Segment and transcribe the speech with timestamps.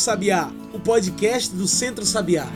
[0.00, 2.46] Sabiá, o podcast do Centro Sabiá.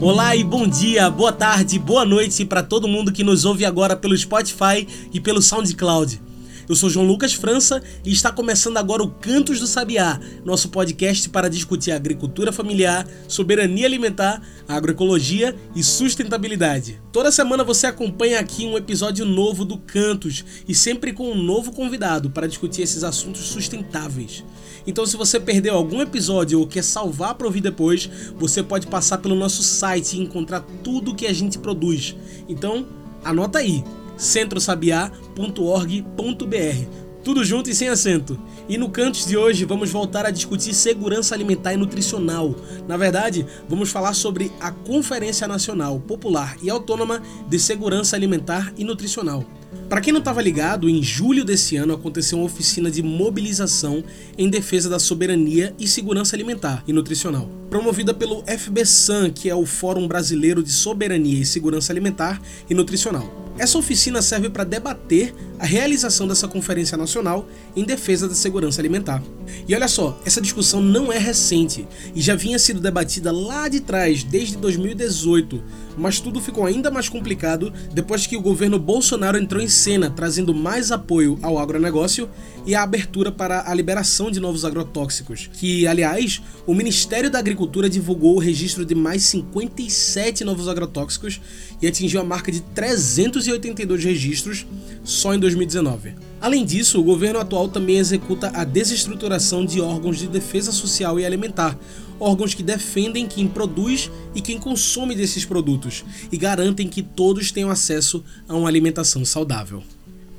[0.00, 3.94] Olá e bom dia, boa tarde, boa noite para todo mundo que nos ouve agora
[3.94, 6.27] pelo Spotify e pelo SoundCloud.
[6.68, 11.26] Eu sou João Lucas França e está começando agora o Cantos do Sabiá, nosso podcast
[11.30, 17.00] para discutir agricultura familiar, soberania alimentar, agroecologia e sustentabilidade.
[17.10, 21.72] Toda semana você acompanha aqui um episódio novo do Cantos e sempre com um novo
[21.72, 24.44] convidado para discutir esses assuntos sustentáveis.
[24.86, 29.18] Então, se você perdeu algum episódio ou quer salvar para ouvir depois, você pode passar
[29.18, 32.14] pelo nosso site e encontrar tudo que a gente produz.
[32.46, 32.86] Então,
[33.24, 33.82] anota aí
[34.18, 37.08] centrosabiá.org.br.
[37.24, 38.40] Tudo junto e sem acento.
[38.68, 42.54] E no Cantos de hoje vamos voltar a discutir segurança alimentar e nutricional.
[42.86, 48.84] Na verdade, vamos falar sobre a Conferência Nacional Popular e Autônoma de Segurança Alimentar e
[48.84, 49.44] Nutricional.
[49.88, 54.04] Para quem não estava ligado, em julho desse ano aconteceu uma oficina de mobilização
[54.36, 59.64] em defesa da soberania e segurança alimentar e nutricional, promovida pelo FBSAN, que é o
[59.64, 63.47] Fórum Brasileiro de Soberania e Segurança Alimentar e Nutricional.
[63.58, 69.20] Essa oficina serve para debater a realização dessa Conferência Nacional em defesa da segurança alimentar.
[69.66, 73.80] E olha só, essa discussão não é recente e já vinha sido debatida lá de
[73.80, 75.60] trás, desde 2018,
[75.98, 80.54] mas tudo ficou ainda mais complicado depois que o governo Bolsonaro entrou em cena, trazendo
[80.54, 82.28] mais apoio ao agronegócio
[82.66, 87.88] e a abertura para a liberação de novos agrotóxicos, que, aliás, o Ministério da Agricultura
[87.88, 91.40] divulgou o registro de mais 57 novos agrotóxicos
[91.80, 94.66] e atingiu a marca de 382 registros
[95.02, 96.14] só em 2019.
[96.40, 101.24] Além disso, o governo atual também executa a desestruturação de órgãos de defesa social e
[101.24, 101.76] alimentar,
[102.20, 107.70] órgãos que defendem quem produz e quem consome desses produtos e garantem que todos tenham
[107.70, 109.82] acesso a uma alimentação saudável.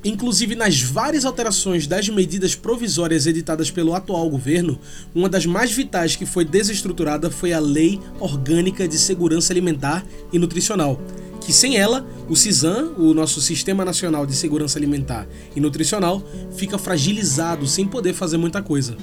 [0.03, 4.79] Inclusive, nas várias alterações das medidas provisórias editadas pelo atual governo,
[5.13, 10.39] uma das mais vitais que foi desestruturada foi a Lei Orgânica de Segurança Alimentar e
[10.39, 11.01] Nutricional,
[11.41, 16.23] que sem ela, o CISAM, o nosso Sistema Nacional de Segurança Alimentar e Nutricional,
[16.55, 18.95] fica fragilizado sem poder fazer muita coisa.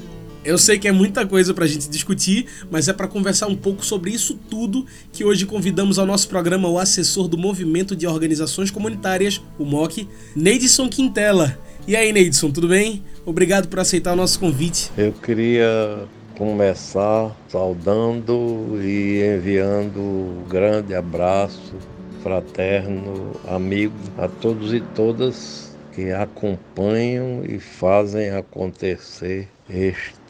[0.46, 3.56] Eu sei que é muita coisa para a gente discutir, mas é para conversar um
[3.56, 8.06] pouco sobre isso tudo que hoje convidamos ao nosso programa o assessor do Movimento de
[8.06, 11.58] Organizações Comunitárias, o MOC, Neidson Quintela.
[11.84, 13.02] E aí, Neidson, tudo bem?
[13.24, 14.88] Obrigado por aceitar o nosso convite.
[14.96, 16.06] Eu queria
[16.38, 21.74] começar saudando e enviando um grande abraço
[22.22, 30.25] fraterno, amigo a todos e todas que acompanham e fazem acontecer este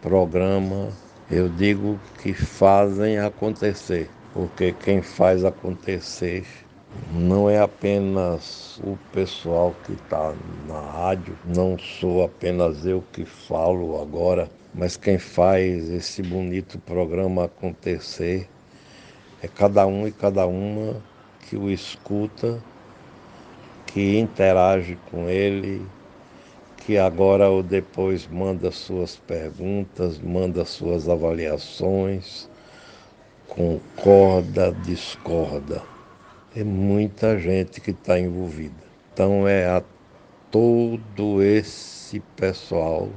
[0.00, 0.88] programa.
[1.30, 6.44] Eu digo que fazem acontecer, porque quem faz acontecer
[7.12, 10.34] não é apenas o pessoal que está
[10.66, 17.44] na rádio, não sou apenas eu que falo agora, mas quem faz esse bonito programa
[17.44, 18.48] acontecer
[19.42, 21.02] é cada um e cada uma
[21.48, 22.62] que o escuta,
[23.86, 25.86] que interage com ele,
[26.80, 32.48] que agora ou depois manda suas perguntas, manda suas avaliações,
[33.46, 35.82] concorda, discorda.
[36.56, 38.82] É muita gente que está envolvida.
[39.12, 39.82] Então é a
[40.50, 43.08] todo esse pessoal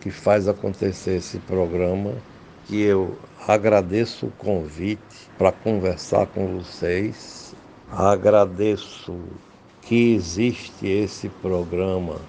[0.00, 2.12] que faz acontecer esse programa
[2.66, 3.16] que eu
[3.46, 7.54] agradeço o convite para conversar com vocês.
[7.90, 9.18] Agradeço
[9.82, 12.20] que existe esse programa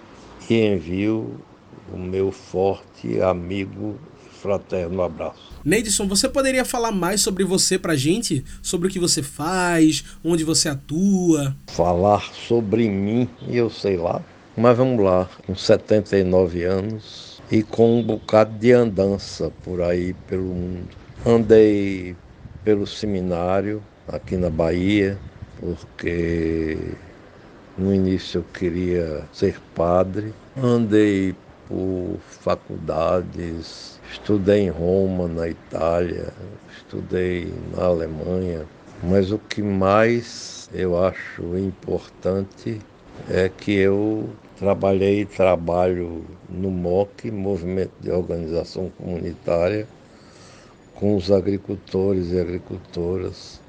[0.50, 1.40] e envio
[1.92, 5.54] o meu forte amigo e fraterno abraço.
[5.64, 8.44] Neidson, você poderia falar mais sobre você pra gente?
[8.62, 11.56] Sobre o que você faz, onde você atua?
[11.68, 14.22] Falar sobre mim, eu sei lá.
[14.56, 20.44] Mas vamos lá, com 79 anos e com um bocado de andança por aí pelo
[20.44, 20.90] mundo.
[21.26, 22.16] Andei
[22.64, 25.18] pelo seminário aqui na Bahia,
[25.60, 26.78] porque
[27.78, 30.34] no início eu queria ser padre.
[30.56, 31.36] Andei
[31.68, 36.34] por faculdades, estudei em Roma, na Itália,
[36.76, 38.66] estudei na Alemanha,
[39.02, 42.80] mas o que mais eu acho importante
[43.30, 49.88] é que eu trabalhei e trabalho no MOC, Movimento de Organização Comunitária,
[50.96, 53.60] com os agricultores e agricultoras,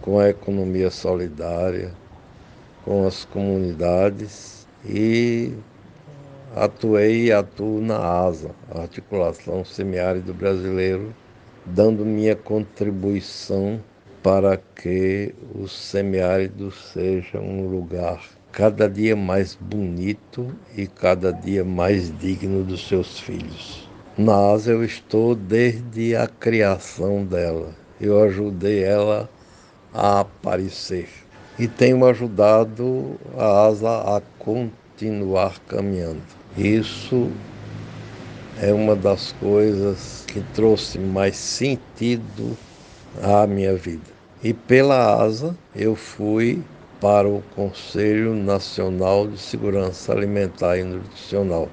[0.00, 1.92] com a economia solidária,
[2.84, 5.52] com as comunidades e
[6.54, 11.14] atuei e atuo na ASA, Articulação Semiárido Brasileiro,
[11.64, 13.80] dando minha contribuição
[14.22, 22.16] para que o semiárido seja um lugar cada dia mais bonito e cada dia mais
[22.18, 23.88] digno dos seus filhos.
[24.16, 27.74] Na Asa eu estou desde a criação dela.
[28.00, 29.28] Eu ajudei ela
[29.92, 31.08] a aparecer
[31.58, 36.22] e tenho ajudado a Asa a continuar caminhando.
[36.56, 37.30] Isso
[38.60, 42.56] é uma das coisas que trouxe mais sentido
[43.22, 44.10] à minha vida.
[44.42, 46.62] E pela ASA eu fui
[47.00, 51.68] para o Conselho Nacional de Segurança Alimentar e Nutricional,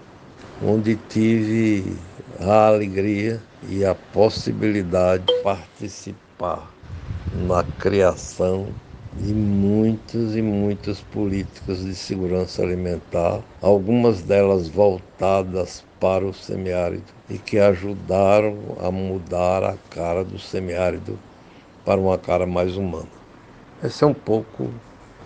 [0.64, 1.96] onde tive
[2.40, 6.72] a alegria e a possibilidade de participar
[7.34, 8.68] na criação
[9.22, 17.38] de muitas e muitas políticas de segurança alimentar, algumas delas voltadas para o semiárido e
[17.38, 21.20] que ajudaram a mudar a cara do semiárido
[21.84, 23.10] para uma cara mais humana.
[23.84, 24.74] Esse é um pouco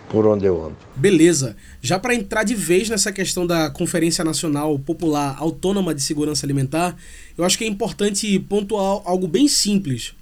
[0.08, 0.76] por onde eu ando.
[0.94, 1.56] Beleza.
[1.80, 6.96] Já para entrar de vez nessa questão da Conferência Nacional Popular Autônoma de Segurança Alimentar,
[7.36, 10.14] eu acho que é importante pontuar algo bem simples.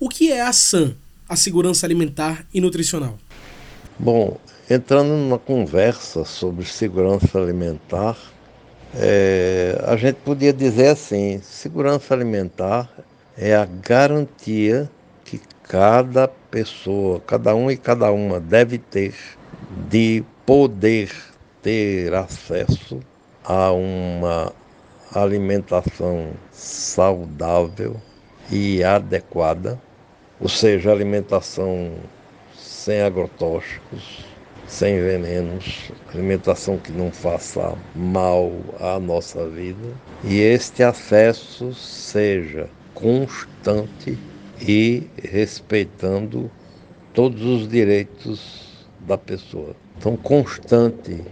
[0.00, 0.94] O que é a SAM,
[1.28, 3.18] a Segurança Alimentar e Nutricional?
[3.98, 4.38] Bom,
[4.70, 8.16] entrando numa conversa sobre segurança alimentar,
[8.94, 12.88] é, a gente podia dizer assim: segurança alimentar
[13.36, 14.90] é a garantia
[15.24, 19.14] que cada pessoa, cada um e cada uma deve ter
[19.90, 21.10] de poder
[21.62, 23.00] ter acesso
[23.44, 24.52] a uma
[25.14, 28.00] alimentação saudável
[28.50, 29.80] e adequada,
[30.40, 31.92] ou seja, alimentação
[32.56, 34.24] sem agrotóxicos,
[34.66, 39.88] sem venenos, alimentação que não faça mal à nossa vida
[40.24, 44.18] e este acesso seja constante
[44.60, 46.50] e respeitando
[47.14, 49.74] todos os direitos da pessoa.
[49.98, 51.22] Então, constante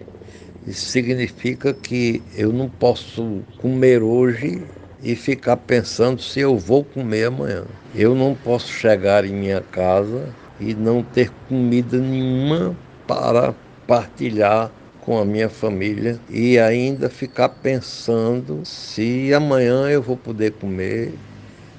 [0.67, 4.62] isso significa que eu não posso comer hoje
[5.02, 7.64] e ficar pensando se eu vou comer amanhã.
[7.94, 10.28] Eu não posso chegar em minha casa
[10.60, 12.75] e não ter comida nenhuma
[13.06, 13.54] para
[13.87, 14.70] partilhar
[15.00, 21.14] com a minha família e ainda ficar pensando se amanhã eu vou poder comer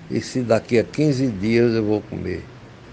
[0.10, 2.44] e se daqui a 15 dias eu vou comer.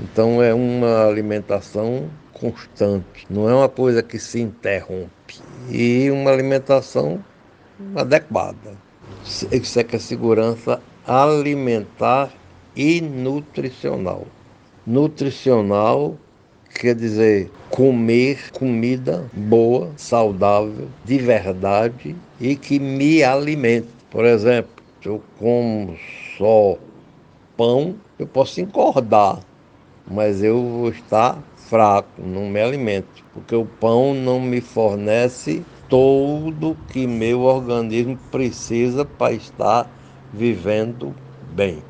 [0.00, 5.41] Então é uma alimentação constante, não é uma coisa que se interrompe.
[5.70, 7.25] E uma alimentação
[7.94, 8.84] adequada.
[9.25, 12.31] Que é segurança alimentar
[12.76, 14.26] e nutricional.
[14.87, 16.19] Nutricional
[16.75, 23.88] quer dizer comer comida boa, saudável, de verdade e que me alimente.
[24.11, 25.97] Por exemplo, se eu como
[26.37, 26.77] só
[27.56, 29.41] pão, eu posso engordar,
[30.06, 36.77] mas eu vou estar fraco, não me alimento, porque o pão não me fornece tudo
[36.89, 39.91] que meu organismo precisa para estar
[40.33, 41.15] vivendo
[41.53, 41.83] bem.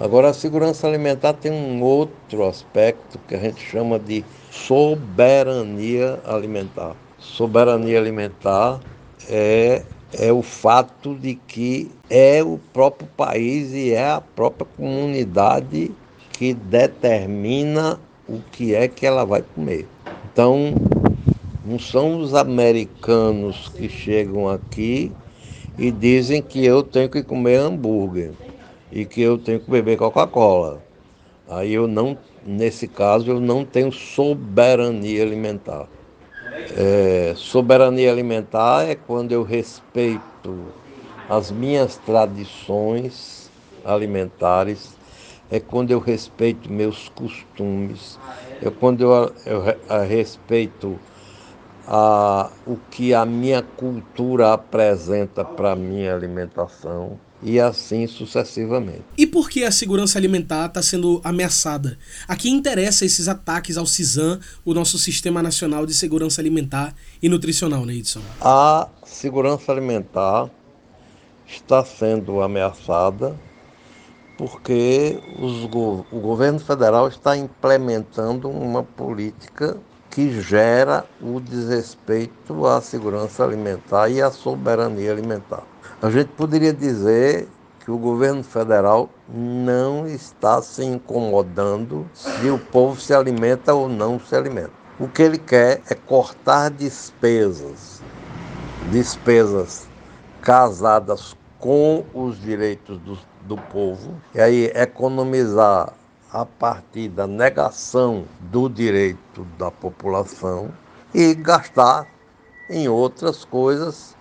[0.00, 6.96] Agora, a segurança alimentar tem um outro aspecto que a gente chama de soberania alimentar.
[7.18, 8.80] Soberania alimentar
[9.28, 9.82] é,
[10.12, 15.92] é o fato de que é o próprio país e é a própria comunidade
[16.32, 19.86] que determina o que é que ela vai comer.
[20.32, 20.74] Então,
[21.64, 25.12] não são os americanos que chegam aqui
[25.78, 28.34] e dizem que eu tenho que comer hambúrguer
[28.90, 30.84] e que eu tenho que beber Coca-Cola.
[31.48, 35.88] Aí eu não, nesse caso, eu não tenho soberania alimentar.
[36.70, 40.74] É, soberania alimentar é quando eu respeito
[41.28, 43.50] as minhas tradições
[43.84, 44.98] alimentares,
[45.50, 48.18] é quando eu respeito meus costumes,
[48.60, 51.00] é quando eu, eu, eu respeito
[51.86, 59.02] a, o que a minha cultura apresenta para a minha alimentação e assim sucessivamente.
[59.18, 61.98] E por que a segurança alimentar está sendo ameaçada?
[62.26, 67.28] A quem interessa esses ataques ao CISAM, o nosso Sistema Nacional de Segurança Alimentar e
[67.28, 67.84] Nutricional?
[67.84, 68.02] Né,
[68.40, 70.48] a segurança alimentar
[71.46, 73.38] está sendo ameaçada
[74.38, 79.76] porque os, o governo federal está implementando uma política
[80.14, 85.64] que gera o desrespeito à segurança alimentar e à soberania alimentar.
[86.00, 87.48] A gente poderia dizer
[87.80, 94.20] que o governo federal não está se incomodando se o povo se alimenta ou não
[94.20, 94.70] se alimenta.
[95.00, 98.00] O que ele quer é cortar despesas,
[98.92, 99.88] despesas
[100.40, 105.92] casadas com os direitos do, do povo, e aí economizar
[106.34, 110.72] a partir da negação do direito da população
[111.14, 112.08] e gastar
[112.68, 114.16] em outras coisas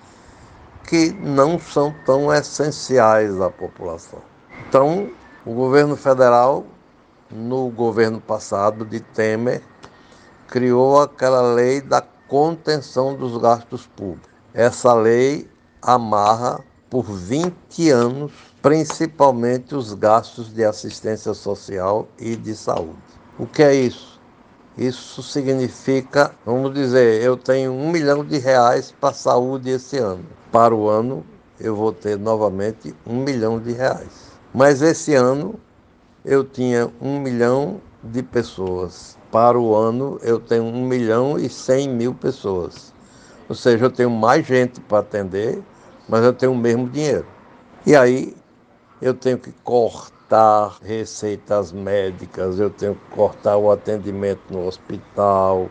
[0.87, 4.19] que não são tão essenciais à população.
[4.69, 5.09] Então,
[5.43, 6.67] o governo federal,
[7.31, 9.63] no governo passado de Temer,
[10.47, 14.29] criou aquela lei da contenção dos gastos públicos.
[14.53, 15.49] Essa lei
[15.81, 18.31] amarra por 20 anos,
[18.63, 22.95] principalmente os gastos de assistência social e de saúde.
[23.37, 24.21] O que é isso?
[24.77, 30.25] Isso significa, vamos dizer, eu tenho um milhão de reais para saúde esse ano.
[30.49, 31.25] Para o ano,
[31.59, 34.31] eu vou ter novamente um milhão de reais.
[34.53, 35.59] Mas esse ano,
[36.23, 39.17] eu tinha um milhão de pessoas.
[39.29, 42.93] Para o ano, eu tenho um milhão e cem mil pessoas.
[43.49, 45.61] Ou seja, eu tenho mais gente para atender,
[46.07, 47.25] mas eu tenho o mesmo dinheiro.
[47.85, 48.33] E aí,
[49.03, 55.69] eu tenho que cortar receitas médicas, eu tenho que cortar o atendimento no hospital,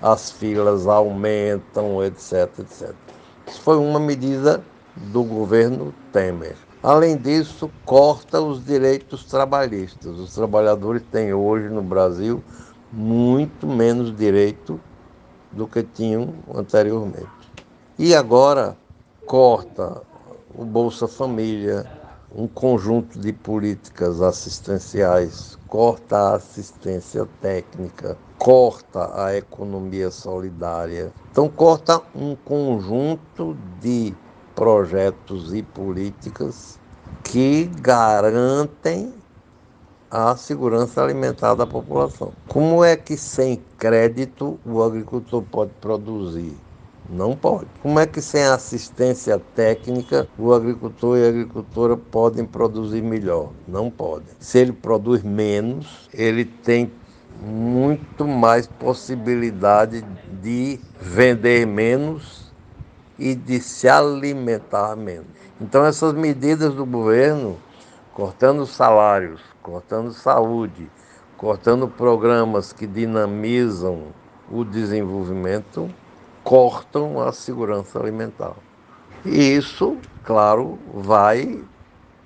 [0.00, 2.94] as filas aumentam, etc, etc.
[3.48, 4.62] Isso foi uma medida
[4.94, 6.56] do governo Temer.
[6.80, 10.16] Além disso, corta os direitos trabalhistas.
[10.16, 12.40] Os trabalhadores têm hoje no Brasil
[12.92, 14.80] muito menos direito
[15.50, 17.26] do que tinham anteriormente.
[17.98, 18.76] E agora
[19.26, 20.00] corta
[20.54, 21.97] o Bolsa Família,
[22.38, 31.12] um conjunto de políticas assistenciais, corta a assistência técnica, corta a economia solidária.
[31.32, 34.14] Então, corta um conjunto de
[34.54, 36.78] projetos e políticas
[37.24, 39.12] que garantem
[40.08, 42.32] a segurança alimentar da população.
[42.46, 46.67] Como é que sem crédito o agricultor pode produzir?
[47.08, 47.68] Não pode.
[47.82, 53.50] Como é que sem assistência técnica o agricultor e a agricultora podem produzir melhor?
[53.66, 54.28] Não podem.
[54.38, 56.92] Se ele produz menos, ele tem
[57.40, 60.04] muito mais possibilidade
[60.42, 62.52] de vender menos
[63.18, 65.26] e de se alimentar menos.
[65.60, 67.56] Então essas medidas do governo,
[68.12, 70.90] cortando salários, cortando saúde,
[71.38, 74.08] cortando programas que dinamizam
[74.50, 75.88] o desenvolvimento,
[76.48, 78.54] cortam a segurança alimentar.
[79.22, 81.60] E isso, claro, vai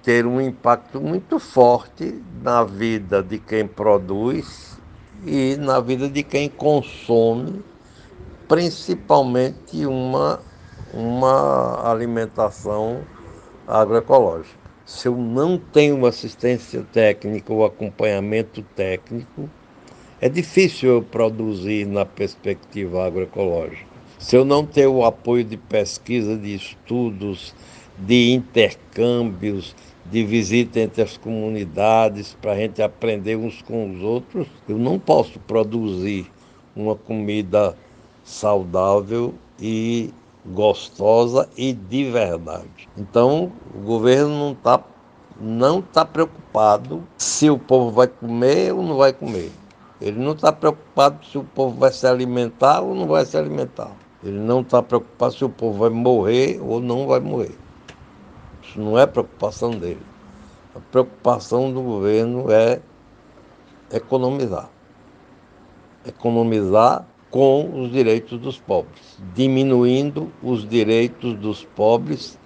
[0.04, 4.78] ter um impacto muito forte na vida de quem produz
[5.26, 7.64] e na vida de quem consome,
[8.46, 10.38] principalmente uma,
[10.94, 13.02] uma alimentação
[13.66, 14.54] agroecológica.
[14.86, 19.50] Se eu não tenho assistência técnica ou acompanhamento técnico,
[20.20, 23.91] é difícil eu produzir na perspectiva agroecológica.
[24.22, 27.52] Se eu não ter o apoio de pesquisa, de estudos,
[27.98, 29.74] de intercâmbios,
[30.06, 34.96] de visita entre as comunidades, para a gente aprender uns com os outros, eu não
[34.96, 36.30] posso produzir
[36.74, 37.76] uma comida
[38.22, 40.14] saudável e
[40.46, 42.88] gostosa e de verdade.
[42.96, 44.84] Então, o governo não está
[45.40, 49.50] não tá preocupado se o povo vai comer ou não vai comer.
[50.00, 53.90] Ele não está preocupado se o povo vai se alimentar ou não vai se alimentar.
[54.22, 57.56] Ele não está preocupado se o povo vai morrer ou não vai morrer.
[58.62, 60.02] Isso não é preocupação dele.
[60.74, 62.80] A preocupação do governo é
[63.90, 64.70] economizar.
[66.06, 72.38] Economizar com os direitos dos pobres, diminuindo os direitos dos pobres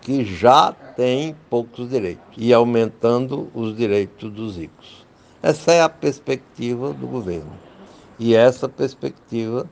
[0.00, 5.04] que já têm poucos direitos e aumentando os direitos dos ricos.
[5.42, 7.52] Essa é a perspectiva do governo.
[8.18, 9.68] E essa perspectiva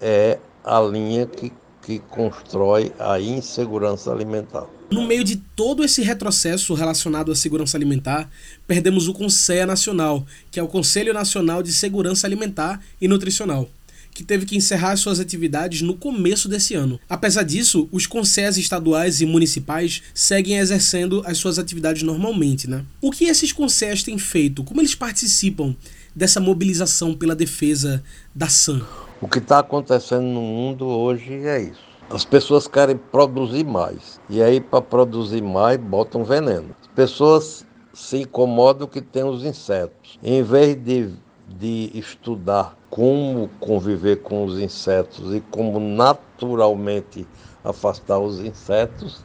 [0.00, 1.52] é a linha que,
[1.82, 4.66] que constrói a insegurança alimentar.
[4.90, 8.30] No meio de todo esse retrocesso relacionado à segurança alimentar,
[8.66, 13.68] perdemos o CONSEA Nacional, que é o Conselho Nacional de Segurança Alimentar e Nutricional,
[14.14, 16.98] que teve que encerrar suas atividades no começo desse ano.
[17.06, 22.82] Apesar disso, os conselhos estaduais e municipais seguem exercendo as suas atividades normalmente, né?
[22.98, 24.64] O que esses conselhos têm feito?
[24.64, 25.76] Como eles participam
[26.16, 28.02] dessa mobilização pela defesa
[28.34, 28.86] da SAM?
[29.20, 31.82] O que está acontecendo no mundo hoje é isso.
[32.08, 34.20] As pessoas querem produzir mais.
[34.30, 36.72] E aí, para produzir mais, botam veneno.
[36.80, 40.20] As pessoas se incomodam que tem os insetos.
[40.22, 41.12] Em vez de,
[41.48, 47.26] de estudar como conviver com os insetos e como naturalmente
[47.64, 49.24] afastar os insetos,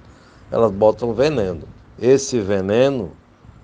[0.50, 1.67] elas botam veneno.
[2.01, 3.12] Esse veneno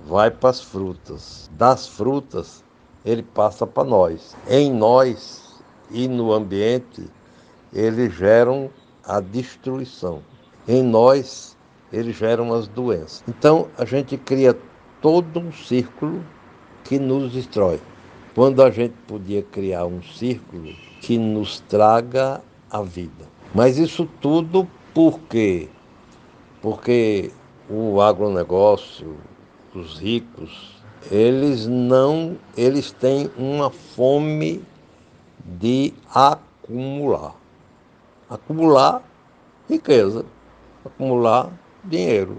[0.06, 1.50] vai para as frutas.
[1.58, 2.64] Das frutas,
[3.04, 4.36] ele passa para nós.
[4.48, 5.39] Em nós,
[5.92, 7.06] e no ambiente,
[7.74, 8.70] eles geram
[9.06, 10.22] a destruição.
[10.68, 11.58] Em nós,
[11.92, 13.24] eles geram as doenças.
[13.28, 14.56] Então a gente cria
[15.02, 16.24] todo um círculo
[16.84, 17.80] que nos destrói.
[18.36, 23.26] Quando a gente podia criar um círculo que nos traga a vida.
[23.54, 25.68] Mas isso tudo por quê?
[26.62, 27.32] Porque
[27.70, 29.18] o agronegócio,
[29.74, 30.80] os ricos,
[31.12, 34.62] eles não, eles têm uma fome
[35.58, 37.36] de acumular.
[38.30, 39.02] Acumular
[39.70, 40.26] riqueza,
[40.86, 41.52] acumular
[41.84, 42.38] dinheiro,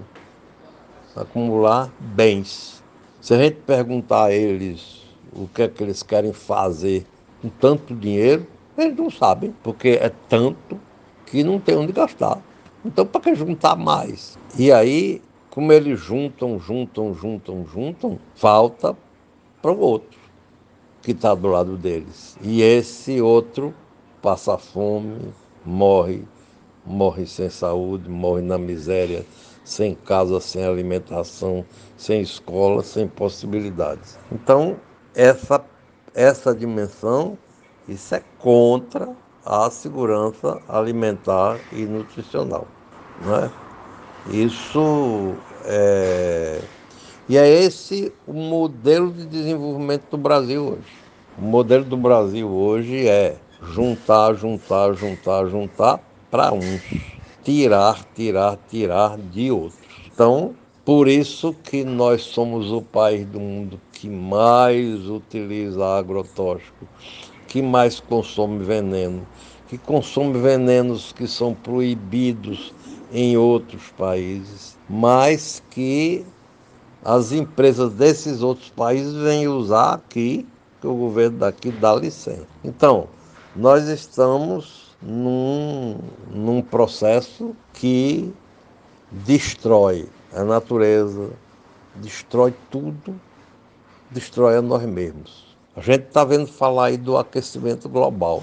[1.16, 2.82] acumular bens.
[3.20, 7.06] Se a gente perguntar a eles o que é que eles querem fazer
[7.42, 8.46] com tanto dinheiro,
[8.78, 10.80] eles não sabem, porque é tanto
[11.26, 12.38] que não tem onde gastar.
[12.84, 14.38] Então, para que juntar mais?
[14.58, 18.96] E aí, como eles juntam, juntam, juntam, juntam, falta
[19.60, 20.19] para o outro
[21.02, 22.36] que está do lado deles.
[22.42, 23.74] E esse outro
[24.20, 25.32] passa fome,
[25.64, 26.24] morre,
[26.84, 29.24] morre sem saúde, morre na miséria,
[29.64, 31.64] sem casa, sem alimentação,
[31.96, 34.18] sem escola, sem possibilidades.
[34.32, 34.76] Então,
[35.14, 35.64] essa,
[36.14, 37.38] essa dimensão,
[37.88, 39.08] isso é contra
[39.44, 42.66] a segurança alimentar e nutricional.
[43.24, 43.50] Não é?
[44.30, 46.60] Isso é.
[47.30, 50.92] E é esse o modelo de desenvolvimento do Brasil hoje.
[51.38, 56.82] O modelo do Brasil hoje é juntar, juntar, juntar, juntar para uns,
[57.44, 59.78] tirar, tirar, tirar de outros.
[60.12, 66.84] Então, por isso que nós somos o país do mundo que mais utiliza agrotóxico,
[67.46, 69.24] que mais consome veneno,
[69.68, 72.74] que consome venenos que são proibidos
[73.12, 76.26] em outros países, mas que
[77.04, 80.46] as empresas desses outros países vêm usar aqui,
[80.80, 82.46] que o governo daqui dá licença.
[82.64, 83.08] Então,
[83.54, 85.98] nós estamos num,
[86.30, 88.32] num processo que
[89.10, 91.30] destrói a natureza,
[91.96, 93.18] destrói tudo,
[94.10, 95.56] destrói a nós mesmos.
[95.76, 98.42] A gente está vendo falar aí do aquecimento global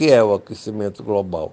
[0.00, 1.52] que é o aquecimento global?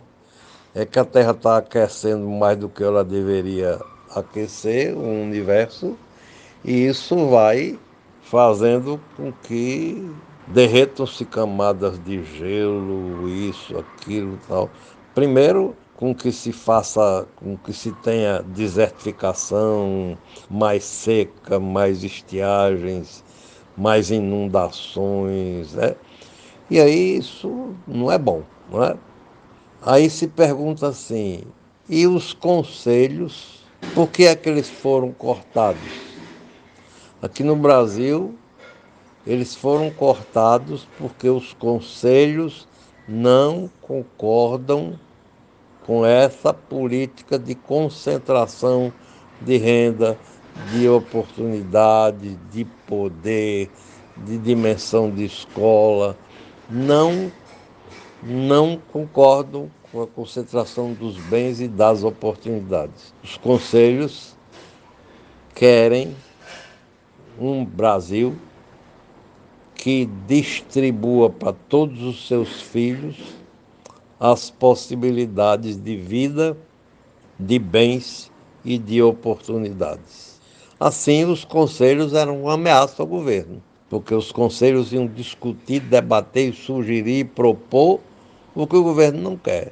[0.73, 3.77] É que a Terra está aquecendo mais do que ela deveria
[4.15, 5.97] aquecer o universo,
[6.67, 7.79] e isso vai
[8.23, 10.11] fazendo com que
[10.47, 14.69] derretam-se camadas de gelo, isso, aquilo tal.
[15.15, 20.17] Primeiro, com que se faça, com que se tenha desertificação
[20.49, 23.23] mais seca, mais estiagens,
[23.77, 25.95] mais inundações, né?
[26.69, 28.97] E aí isso não é bom, não é?
[29.81, 31.43] Aí se pergunta assim,
[31.87, 33.63] e os conselhos,
[33.95, 36.06] por que é que eles foram cortados?
[37.21, 38.35] Aqui no Brasil,
[39.25, 42.67] eles foram cortados porque os conselhos
[43.07, 44.99] não concordam
[45.85, 48.93] com essa política de concentração
[49.41, 50.17] de renda,
[50.71, 53.69] de oportunidade, de poder,
[54.25, 56.17] de dimensão de escola
[56.69, 57.31] não,
[58.21, 63.13] não concordam com a concentração dos bens e das oportunidades.
[63.23, 64.35] Os conselhos
[65.55, 66.15] querem
[67.39, 68.35] um Brasil
[69.75, 73.17] que distribua para todos os seus filhos
[74.19, 76.57] as possibilidades de vida,
[77.39, 78.31] de bens
[78.65, 80.39] e de oportunidades.
[80.79, 87.25] Assim, os conselhos eram uma ameaça ao governo porque os conselhos iam discutir, debater, sugerir,
[87.25, 87.99] propor
[88.53, 89.71] o que o governo não quer.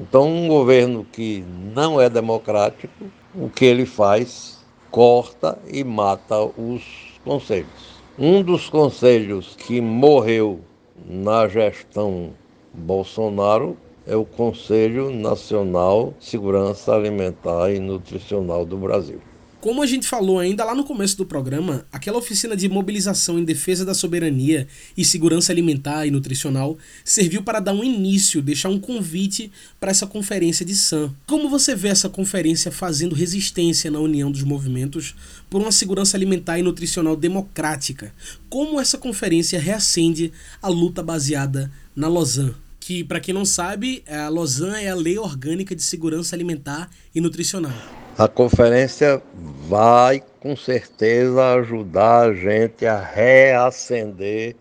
[0.00, 1.44] Então, um governo que
[1.74, 4.61] não é democrático, o que ele faz?
[4.92, 8.02] Corta e mata os conselhos.
[8.18, 10.60] Um dos conselhos que morreu
[11.08, 12.28] na gestão
[12.74, 13.74] Bolsonaro
[14.06, 19.18] é o Conselho Nacional de Segurança Alimentar e Nutricional do Brasil.
[19.62, 23.44] Como a gente falou ainda lá no começo do programa, aquela oficina de mobilização em
[23.44, 28.80] defesa da soberania e segurança alimentar e nutricional serviu para dar um início, deixar um
[28.80, 31.14] convite para essa conferência de SAM.
[31.28, 35.14] Como você vê essa conferência fazendo resistência na união dos movimentos
[35.48, 38.12] por uma segurança alimentar e nutricional democrática?
[38.50, 42.56] Como essa conferência reacende a luta baseada na Lausanne?
[42.80, 47.20] que, para quem não sabe, a Lausanne é a Lei Orgânica de Segurança Alimentar e
[47.20, 48.01] Nutricional.
[48.18, 49.22] A conferência
[49.66, 54.54] vai com certeza ajudar a gente a reacender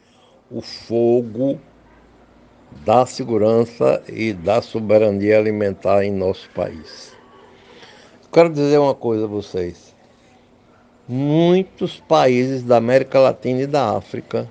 [0.49, 1.59] o fogo
[2.85, 7.13] da segurança e da soberania alimentar em nosso país.
[8.31, 9.93] Quero dizer uma coisa a vocês.
[11.05, 14.49] Muitos países da América Latina e da África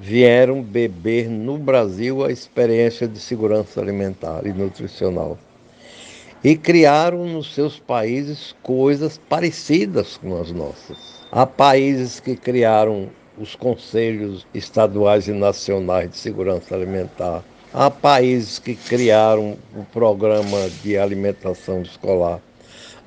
[0.00, 5.36] vieram beber no Brasil a experiência de segurança alimentar e nutricional.
[6.44, 11.24] E criaram nos seus países coisas parecidas com as nossas.
[11.32, 17.42] Há países que criaram os conselhos estaduais e nacionais de segurança alimentar.
[17.72, 22.40] Há países que criaram o programa de alimentação escolar.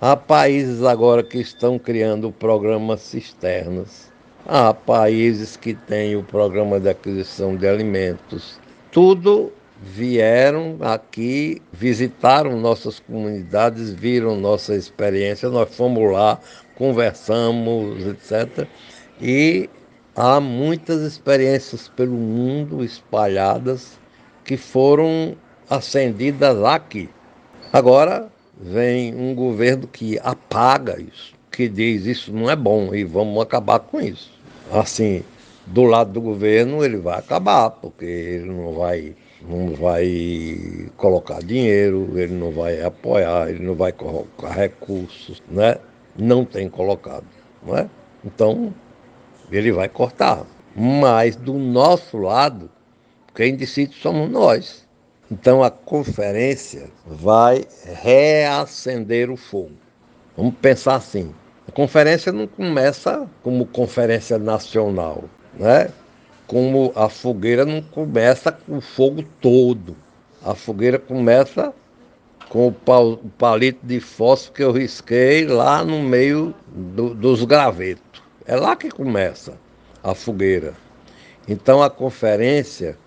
[0.02, 4.12] Há países agora que estão criando o programa cisternas.
[4.48, 8.60] Há países que têm o programa de aquisição de alimentos.
[8.92, 9.52] Tudo
[9.94, 16.40] vieram aqui, visitaram nossas comunidades, viram nossa experiência, nós fomos lá,
[16.76, 18.68] conversamos, etc.
[19.22, 19.70] E
[20.16, 23.98] há muitas experiências pelo mundo espalhadas
[24.44, 25.36] que foram
[25.70, 27.10] acendidas aqui.
[27.72, 33.42] Agora vem um governo que apaga isso, que diz isso não é bom e vamos
[33.42, 34.32] acabar com isso.
[34.72, 35.24] Assim,
[35.66, 39.16] do lado do governo ele vai acabar, porque ele não vai
[39.48, 45.78] não vai colocar dinheiro, ele não vai apoiar, ele não vai colocar recursos, né?
[46.18, 47.26] Não tem colocado,
[47.66, 47.90] não é?
[48.26, 48.74] Então,
[49.52, 50.46] ele vai cortar.
[50.76, 52.70] Mas do nosso lado,
[53.34, 54.86] quem decide somos nós.
[55.32, 57.66] Então a conferência vai
[58.02, 59.72] reacender o fogo.
[60.36, 61.34] Vamos pensar assim.
[61.68, 65.90] A conferência não começa como conferência nacional, né?
[66.48, 69.96] Como a fogueira não começa com o fogo todo.
[70.44, 71.74] A fogueira começa
[72.50, 78.24] com o palito de fósforo que eu risquei lá no meio do, dos gravetos.
[78.46, 79.58] É lá que começa
[80.02, 80.74] a fogueira.
[81.48, 82.98] Então a conferência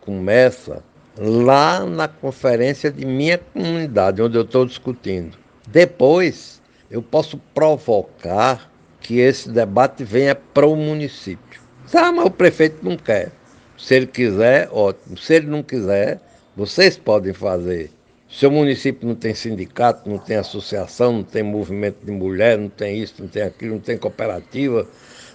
[0.00, 0.82] começa
[1.16, 5.38] lá na conferência de minha comunidade, onde eu estou discutindo.
[5.68, 11.59] Depois eu posso provocar que esse debate venha para o município.
[11.92, 13.32] Ah, mas o prefeito não quer.
[13.76, 15.16] Se ele quiser, ótimo.
[15.16, 16.20] Se ele não quiser,
[16.56, 17.90] vocês podem fazer.
[18.28, 23.02] Seu município não tem sindicato, não tem associação, não tem movimento de mulher, não tem
[23.02, 24.86] isso, não tem aquilo, não tem cooperativa,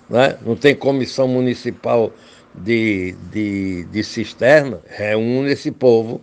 [0.10, 0.38] né?
[0.46, 2.14] não tem comissão municipal
[2.54, 4.80] de, de, de cisterna.
[4.88, 6.22] Reúne esse povo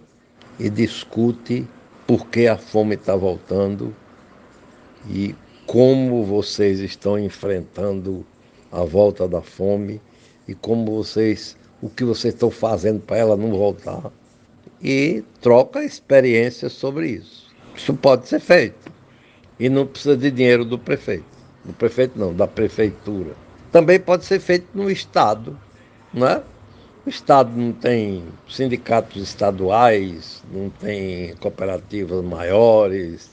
[0.59, 1.67] e discute
[2.07, 3.95] por que a fome está voltando
[5.11, 5.35] e
[5.67, 8.25] como vocês estão enfrentando
[8.71, 10.01] a volta da fome
[10.47, 14.11] e como vocês, o que vocês estão fazendo para ela não voltar.
[14.83, 17.47] E troca experiências sobre isso.
[17.77, 18.91] Isso pode ser feito.
[19.59, 21.25] E não precisa de dinheiro do prefeito.
[21.65, 23.35] Do prefeito não, da prefeitura.
[23.71, 25.59] Também pode ser feito no Estado,
[26.13, 26.43] não é?
[27.07, 33.31] O Estado não tem sindicatos estaduais, não tem cooperativas maiores,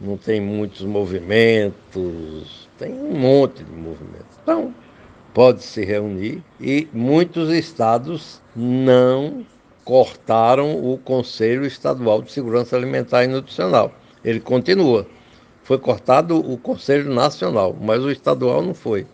[0.00, 4.38] não tem muitos movimentos, tem um monte de movimentos.
[4.42, 4.74] Então,
[5.32, 9.44] pode se reunir e muitos estados não
[9.84, 13.92] cortaram o Conselho Estadual de Segurança Alimentar e Nutricional.
[14.24, 15.06] Ele continua.
[15.62, 19.06] Foi cortado o Conselho Nacional, mas o estadual não foi.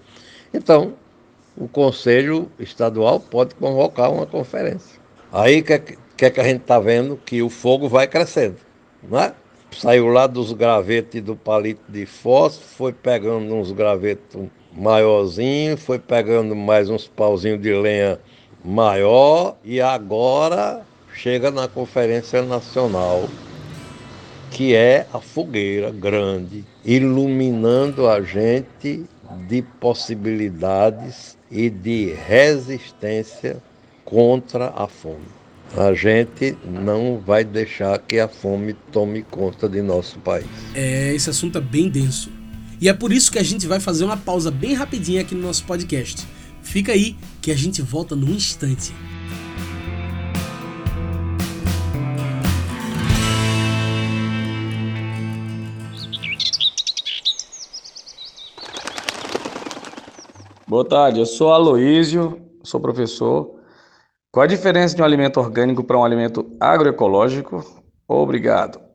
[0.53, 0.95] Então,
[1.57, 5.01] o Conselho Estadual pode convocar uma conferência.
[5.33, 8.57] Aí que, é que, é que a gente está vendo que o fogo vai crescendo,
[9.03, 9.35] não é?
[9.71, 16.55] Saiu lá dos gravetos do palito de fósforo, foi pegando uns gravetos maiorzinho, foi pegando
[16.55, 18.19] mais uns pauzinhos de lenha
[18.65, 20.83] maior e agora
[21.15, 23.29] chega na Conferência Nacional,
[24.51, 29.05] que é a fogueira grande, iluminando a gente
[29.49, 33.57] de possibilidades e de resistência
[34.05, 35.37] contra a fome.
[35.77, 40.47] A gente não vai deixar que a fome tome conta de nosso país.
[40.75, 42.31] É, esse assunto é bem denso.
[42.81, 45.43] E é por isso que a gente vai fazer uma pausa bem rapidinha aqui no
[45.43, 46.27] nosso podcast.
[46.63, 48.93] Fica aí que a gente volta num instante.
[60.69, 63.55] Boa tarde, eu sou Aloísio, sou professor.
[64.31, 67.65] Qual a diferença de um alimento orgânico para um alimento agroecológico?
[68.07, 68.86] Obrigado.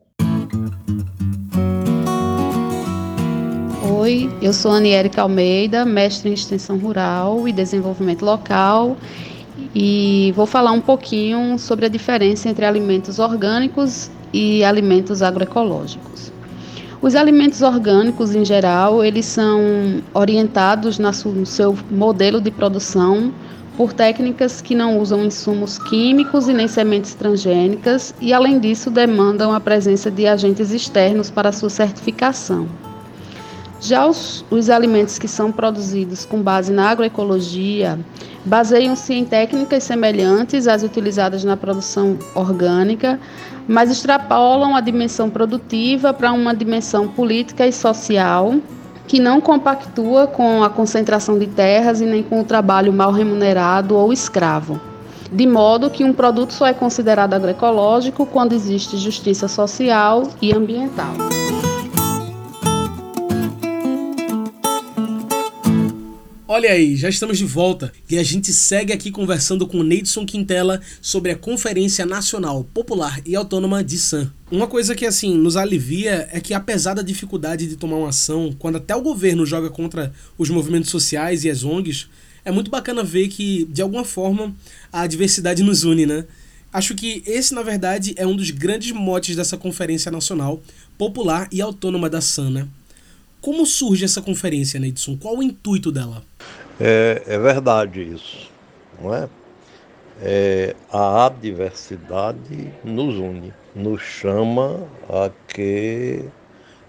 [4.02, 8.96] Oi, eu sou Aniérica Almeida, mestre em extensão rural e desenvolvimento local,
[9.72, 16.32] e vou falar um pouquinho sobre a diferença entre alimentos orgânicos e alimentos agroecológicos.
[17.00, 23.32] Os alimentos orgânicos, em geral, eles são orientados no seu modelo de produção
[23.76, 29.54] por técnicas que não usam insumos químicos e nem sementes transgênicas e, além disso, demandam
[29.54, 32.66] a presença de agentes externos para sua certificação.
[33.82, 37.98] Já os, os alimentos que são produzidos com base na agroecologia
[38.44, 43.18] baseiam-se em técnicas semelhantes às utilizadas na produção orgânica,
[43.66, 48.54] mas extrapolam a dimensão produtiva para uma dimensão política e social
[49.08, 53.96] que não compactua com a concentração de terras e nem com o trabalho mal remunerado
[53.96, 54.80] ou escravo.
[55.30, 61.14] De modo que um produto só é considerado agroecológico quando existe justiça social e ambiental.
[66.54, 70.82] Olha aí, já estamos de volta e a gente segue aqui conversando com Neidson Quintela
[71.00, 74.30] sobre a Conferência Nacional Popular e Autônoma de San.
[74.50, 78.54] Uma coisa que assim nos alivia é que apesar da dificuldade de tomar uma ação,
[78.58, 82.10] quando até o governo joga contra os movimentos sociais e as ONGs,
[82.44, 84.54] é muito bacana ver que de alguma forma
[84.92, 86.26] a diversidade nos une, né?
[86.70, 90.62] Acho que esse, na verdade, é um dos grandes motes dessa Conferência Nacional
[90.98, 92.68] Popular e Autônoma da SAN, né?
[93.42, 95.16] Como surge essa conferência, Neidson?
[95.16, 96.22] Qual o intuito dela?
[96.78, 98.48] É, é verdade isso,
[99.02, 99.28] não é?
[100.20, 100.76] é?
[100.92, 106.24] A adversidade nos une, nos chama a que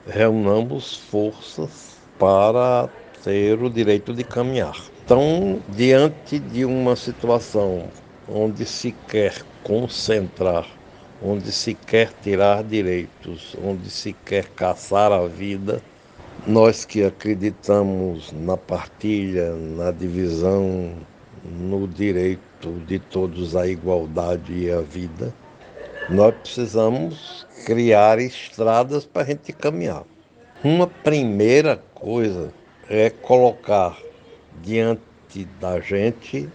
[0.06, 2.88] reunamos forças para
[3.24, 4.80] ter o direito de caminhar.
[5.04, 7.90] Então, diante de uma situação
[8.30, 10.68] onde se quer concentrar,
[11.20, 15.82] onde se quer tirar direitos, onde se quer caçar a vida,
[16.46, 20.94] nós que acreditamos na partilha, na divisão,
[21.44, 25.34] no direito de todos à igualdade e à vida,
[26.10, 30.04] nós precisamos criar estradas para a gente caminhar.
[30.64, 32.54] Uma primeira coisa
[32.90, 33.98] é colocar
[34.62, 36.50] diante da gente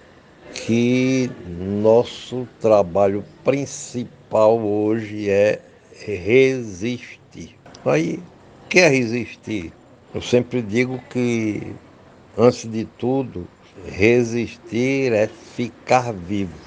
[0.52, 5.60] que nosso trabalho principal hoje é
[6.06, 7.56] resistir.
[7.84, 8.20] Aí,
[8.68, 9.72] quer resistir?
[10.14, 11.74] Eu sempre digo que,
[12.36, 13.48] antes de tudo,
[13.86, 16.58] resistir é ficar vivo,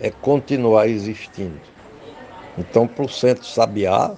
[0.00, 1.60] é continuar existindo.
[2.58, 4.14] Então, para o Centro Sabiá,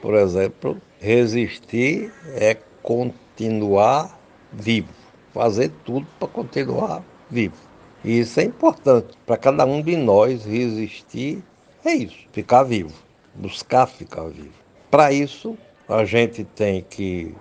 [0.00, 4.18] por exemplo, resistir é continuar
[4.52, 4.92] vivo,
[5.34, 7.56] fazer tudo para continuar vivo.
[8.04, 9.16] E isso é importante.
[9.26, 11.42] Para cada um de nós resistir
[11.84, 12.94] é isso, ficar vivo,
[13.34, 14.54] buscar ficar vivo.
[14.90, 15.56] Para isso,
[15.88, 17.34] a gente tem que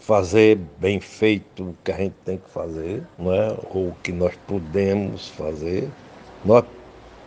[0.00, 3.56] fazer bem feito o que a gente tem que fazer, não é?
[3.70, 5.88] ou o que nós podemos fazer.
[6.44, 6.64] Nós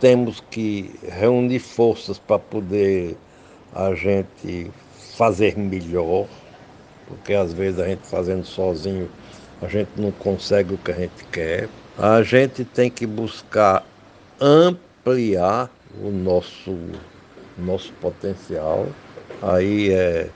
[0.00, 3.16] temos que reunir forças para poder
[3.74, 4.70] a gente
[5.16, 6.26] fazer melhor,
[7.06, 9.08] porque às vezes a gente fazendo sozinho
[9.62, 11.68] a gente não consegue o que a gente quer.
[11.96, 13.84] A gente tem que buscar
[14.40, 15.70] ampliar
[16.02, 16.76] o nosso,
[17.56, 18.86] nosso potencial.
[19.46, 20.30] Aí é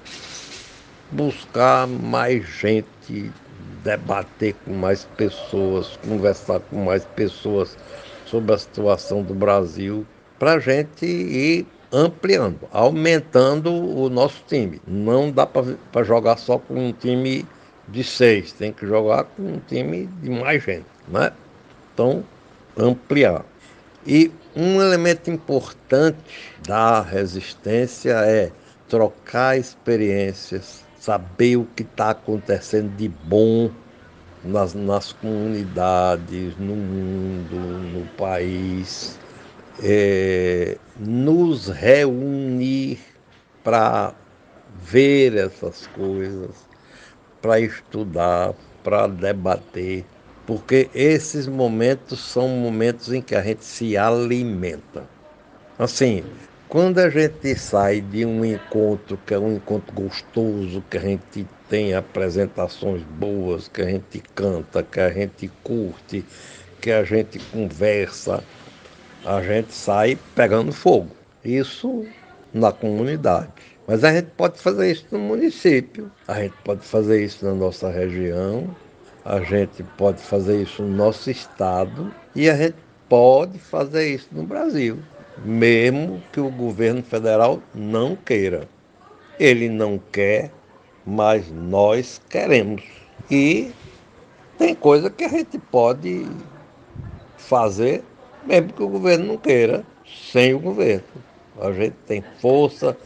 [1.11, 3.33] buscar mais gente,
[3.83, 7.75] debater com mais pessoas, conversar com mais pessoas
[8.27, 10.07] sobre a situação do Brasil,
[10.39, 14.79] para a gente ir ampliando, aumentando o nosso time.
[14.87, 17.47] Não dá para jogar só com um time
[17.89, 21.33] de seis, tem que jogar com um time de mais gente, né?
[21.95, 22.23] Então,
[22.77, 23.43] ampliar.
[24.07, 26.19] E um elemento importante
[26.67, 28.53] da resistência é
[28.89, 33.71] trocar experiências, saber o que está acontecendo de bom
[34.43, 39.19] nas, nas comunidades, no mundo, no país,
[39.83, 42.99] é, nos reunir
[43.63, 44.15] para
[44.83, 46.51] ver essas coisas,
[47.43, 50.05] para estudar, para debater,
[50.47, 55.05] porque esses momentos são momentos em que a gente se alimenta.
[55.79, 56.25] Assim,
[56.69, 61.47] quando a gente sai de um encontro que é um encontro gostoso, que a gente
[61.69, 66.23] tem apresentações boas, que a gente canta, que a gente curte,
[66.81, 68.45] que a gente conversa,
[69.25, 71.11] a gente sai pegando fogo.
[71.43, 72.05] Isso
[72.53, 73.49] na comunidade.
[73.87, 77.91] Mas a gente pode fazer isso no município, a gente pode fazer isso na nossa
[77.91, 78.69] região,
[79.25, 82.77] a gente pode fazer isso no nosso estado e a gente
[83.09, 84.99] pode fazer isso no Brasil
[85.45, 88.69] mesmo que o governo federal não queira.
[89.39, 90.51] Ele não quer,
[91.07, 92.83] mas nós queremos.
[93.31, 93.71] E
[94.59, 96.27] tem coisa que a gente pode
[97.37, 98.03] fazer,
[98.45, 99.85] mesmo que o governo não queira,
[100.33, 101.05] sem o governo.
[101.61, 102.97] A gente tem força,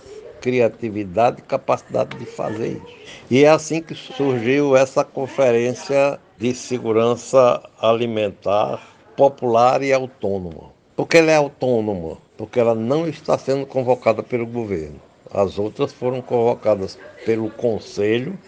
[0.40, 2.96] criatividade e capacidade de fazer isso.
[3.30, 8.82] E é assim que surgiu essa conferência de segurança alimentar
[9.16, 10.72] popular e autônoma.
[10.96, 15.00] Porque ela é autônoma, porque ela não está sendo convocada pelo governo.
[15.32, 18.38] As outras foram convocadas pelo Conselho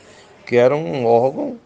[0.46, 1.58] que era um órgão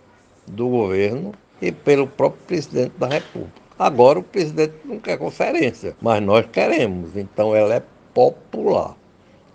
[0.47, 3.61] do governo e pelo próprio presidente da República.
[3.79, 7.83] Agora o presidente não quer conferência, mas nós queremos, então ela é
[8.15, 8.97] popular,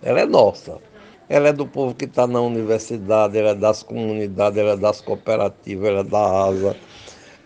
[0.02, 0.78] ela é nossa.
[1.26, 5.00] Ela é do povo que está na universidade, ela é das comunidades, ela é das
[5.00, 6.76] cooperativas, ela é da ASA,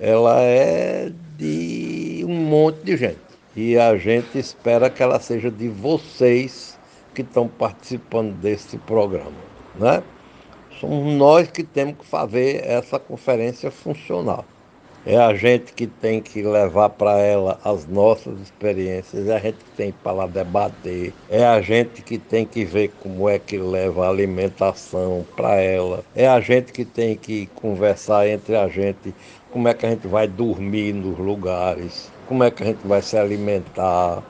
[0.01, 3.28] ela é de um monte de gente.
[3.61, 6.79] E a gente espera que ela seja de vocês
[7.13, 9.33] que estão participando desse programa.
[9.75, 10.01] Né?
[10.79, 14.45] Somos nós que temos que fazer essa conferência funcionar.
[15.05, 19.57] É a gente que tem que levar para ela as nossas experiências, é a gente
[19.57, 23.59] que tem para lá debater, é a gente que tem que ver como é que
[23.59, 29.13] leva a alimentação para ela, é a gente que tem que conversar entre a gente
[29.51, 33.01] como é que a gente vai dormir nos lugares, como é que a gente vai
[33.01, 34.23] se alimentar,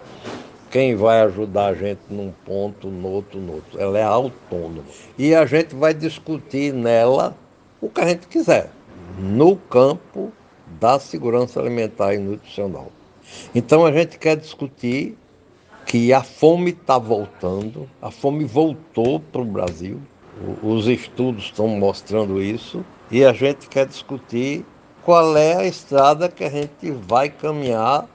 [0.70, 3.80] quem vai ajudar a gente num ponto, no outro, no outro.
[3.80, 4.84] Ela é autônoma.
[5.18, 7.36] E a gente vai discutir nela
[7.80, 8.70] o que a gente quiser,
[9.18, 10.32] no campo
[10.80, 12.92] da segurança alimentar e nutricional.
[13.54, 15.16] Então a gente quer discutir
[15.84, 20.00] que a fome está voltando, a fome voltou para o Brasil,
[20.62, 24.64] os estudos estão mostrando isso, e a gente quer discutir
[25.08, 28.06] qual é a estrada que a gente vai caminhar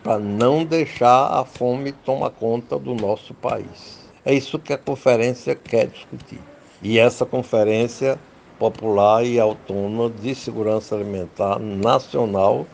[0.00, 3.98] para não deixar a fome tomar conta do nosso país.
[4.24, 6.38] É isso que a conferência quer discutir.
[6.80, 8.16] E essa conferência
[8.60, 12.64] popular e autônoma de segurança alimentar nacional,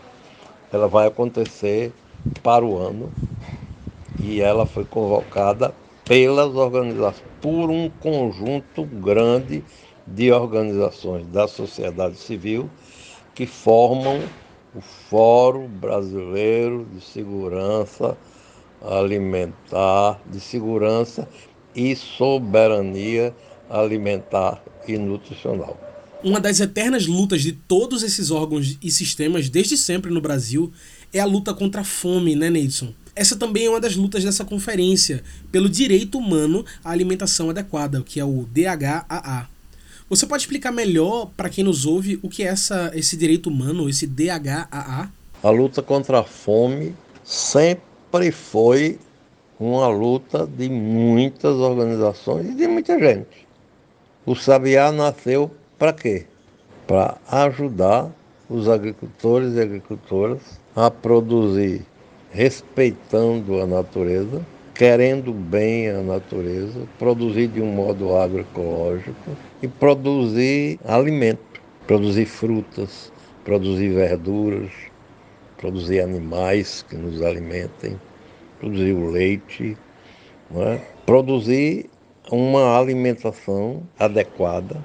[0.71, 1.95] ela vai acontecer
[2.43, 3.11] para o ano
[4.21, 9.65] e ela foi convocada pelas organizações, por um conjunto grande
[10.07, 12.69] de organizações da sociedade civil
[13.37, 14.19] que formam
[14.75, 18.17] o Fórum Brasileiro de Segurança
[18.83, 21.29] Alimentar, de Segurança
[21.75, 23.35] e Soberania
[23.69, 25.79] Alimentar e Nutricional.
[26.25, 30.73] Uma das eternas lutas de todos esses órgãos e sistemas desde sempre no Brasil
[31.13, 32.93] é a luta contra a fome, né, Neidson?
[33.15, 35.23] Essa também é uma das lutas dessa conferência,
[35.53, 39.56] pelo direito humano à alimentação adequada, que é o DHAA.
[40.09, 43.89] Você pode explicar melhor para quem nos ouve o que é essa, esse direito humano,
[43.89, 45.11] esse DHAA?
[45.43, 49.01] A luta contra a fome sempre foi
[49.59, 53.49] uma luta de muitas organizações e de muita gente.
[54.25, 56.27] O Sabiá nasceu para quê?
[56.87, 58.09] Para ajudar
[58.49, 61.85] os agricultores e agricultoras a produzir
[62.31, 64.41] respeitando a natureza,
[64.73, 69.31] querendo bem a natureza, produzir de um modo agroecológico
[69.67, 73.13] e produzir alimento, produzir frutas,
[73.45, 74.71] produzir verduras,
[75.59, 78.01] produzir animais que nos alimentem,
[78.61, 79.77] produzir o leite,
[80.55, 80.81] é?
[81.05, 81.91] produzir
[82.31, 84.83] uma alimentação adequada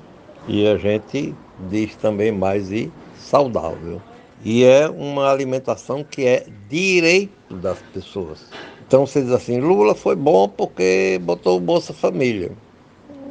[0.47, 1.35] e a gente
[1.69, 4.01] diz também mais e saudável.
[4.43, 8.43] E é uma alimentação que é direito das pessoas.
[8.87, 12.51] Então você diz assim, Lula foi bom porque botou o Bolsa Família.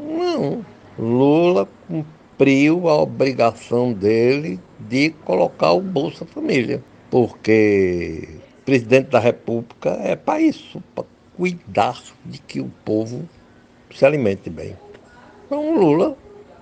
[0.08, 0.64] Não.
[1.00, 6.84] Lula cumpriu a obrigação dele de colocar o Bolsa Família.
[7.10, 8.28] Porque
[8.60, 13.26] o presidente da República é para isso, para cuidar de que o povo
[13.90, 14.76] se alimente bem.
[15.46, 16.14] Então Lula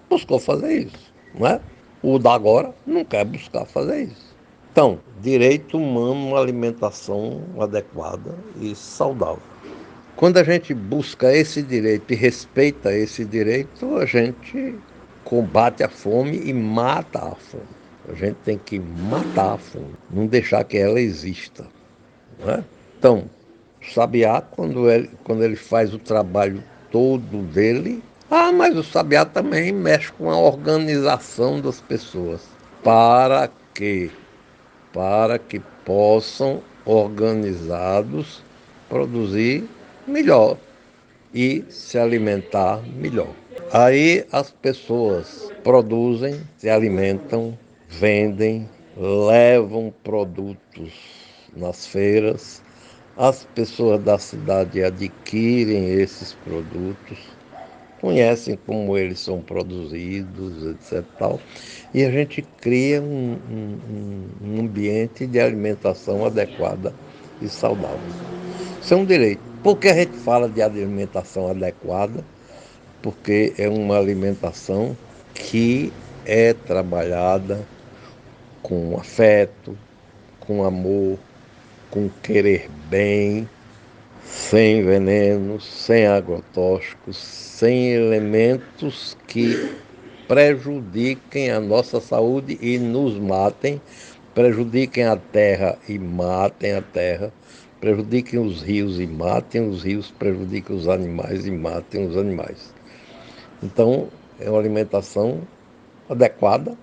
[0.09, 1.61] buscou fazer isso, não é?
[2.01, 4.37] O da agora não quer buscar fazer isso.
[4.70, 9.42] Então, direito humano uma alimentação adequada e saudável.
[10.18, 14.74] Quando a gente busca esse direito e respeita esse direito, a gente
[15.22, 17.62] combate a fome e mata a fome.
[18.09, 21.64] A gente tem que matar a fome, não deixar que ela exista.
[22.44, 22.64] É?
[22.98, 23.31] Então,
[23.81, 29.24] o sabiá, quando ele, quando ele faz o trabalho todo dele, ah, mas o sabiá
[29.24, 32.40] também mexe com a organização das pessoas.
[32.83, 34.11] Para que
[34.92, 38.42] para que possam, organizados,
[38.88, 39.68] produzir
[40.09, 40.57] melhor
[41.35, 43.29] e se alimentar melhor.
[43.73, 47.57] Aí as pessoas produzem, se alimentam,
[47.88, 50.92] vendem, levam produtos
[51.57, 52.62] nas feiras,
[53.16, 57.19] as pessoas da cidade adquirem esses produtos
[58.00, 61.04] conhecem como eles são produzidos, etc.
[61.19, 61.40] Tal,
[61.92, 66.94] e a gente cria um, um, um ambiente de alimentação adequada
[67.40, 67.98] e saudável.
[68.80, 69.40] Isso é um direito.
[69.62, 72.24] Por que a gente fala de alimentação adequada?
[73.02, 74.96] Porque é uma alimentação
[75.34, 75.92] que
[76.24, 77.66] é trabalhada
[78.62, 79.76] com afeto,
[80.40, 81.18] com amor,
[81.90, 83.48] com querer bem,
[84.24, 89.74] sem venenos, sem agrotóxicos, sem elementos que
[90.28, 93.80] prejudiquem a nossa saúde e nos matem,
[94.38, 97.32] prejudiquem a terra e matem a terra,
[97.80, 102.72] prejudiquem os rios e matem os rios, prejudiquem os animais e matem os animais.
[103.60, 104.06] Então,
[104.38, 105.40] é uma alimentação
[106.08, 106.78] adequada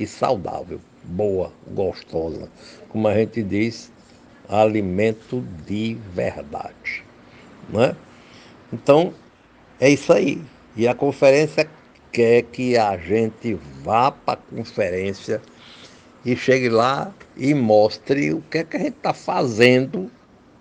[0.00, 2.48] e saudável, boa, gostosa.
[2.88, 3.92] Como a gente diz,
[4.48, 7.04] alimento de verdade.
[7.68, 7.94] Não é?
[8.72, 9.12] Então,
[9.78, 10.40] é isso aí.
[10.74, 11.68] E a conferência
[12.10, 15.42] quer que a gente vá para a conferência
[16.26, 20.10] e chegue lá e mostre o que é que a gente está fazendo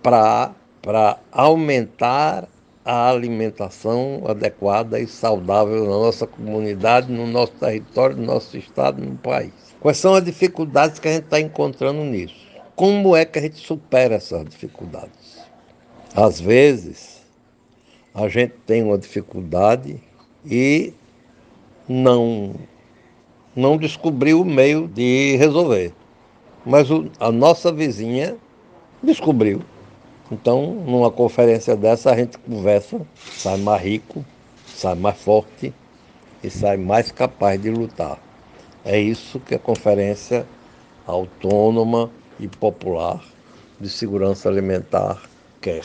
[0.04, 0.54] para
[1.32, 2.48] aumentar
[2.86, 9.18] a alimentação adequada e saudável na nossa comunidade, no nosso território, no nosso estado, no
[9.18, 9.52] país.
[9.80, 12.36] Quais são as dificuldades que a gente está encontrando nisso?
[12.76, 15.40] Como é que a gente supera essas dificuldades?
[16.16, 17.24] Às vezes,
[18.14, 20.00] a gente tem uma dificuldade
[20.46, 20.94] e
[21.90, 22.54] não,
[23.56, 25.94] não descobriu o meio de resolver.
[26.66, 28.36] Mas o, a nossa vizinha
[29.02, 29.62] descobriu.
[30.32, 34.26] Então, numa conferência dessa, a gente conversa, sai mais rico,
[34.66, 35.72] sai mais forte
[36.44, 38.20] e sai mais capaz de lutar.
[38.84, 40.46] É isso que a Conferência
[41.06, 43.24] Autônoma e Popular
[43.80, 45.22] de Segurança Alimentar
[45.62, 45.84] quer.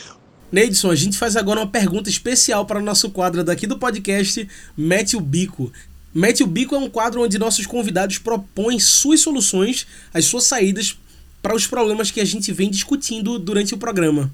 [0.53, 4.49] Neidson, a gente faz agora uma pergunta especial para o nosso quadro daqui do podcast
[4.77, 5.73] Mete o Bico.
[6.13, 10.99] Mete o Bico é um quadro onde nossos convidados propõem suas soluções, as suas saídas
[11.41, 14.31] para os problemas que a gente vem discutindo durante o programa.